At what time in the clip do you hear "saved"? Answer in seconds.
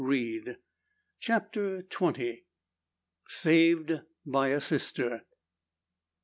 3.27-4.01